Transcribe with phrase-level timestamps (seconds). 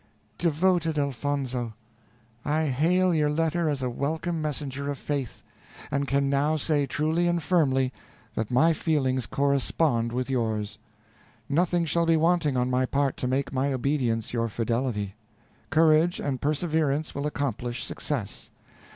[0.39, 1.75] Devoted Elfonzo
[2.43, 5.43] I hail your letter as a welcome messenger of faith,
[5.91, 7.93] and can now say truly and firmly
[8.33, 10.79] that my feelings correspond with yours.
[11.47, 15.13] Nothing shall be wanting on my part to make my obedience your fidelity.
[15.69, 18.49] Courage and perseverance will accomplish success.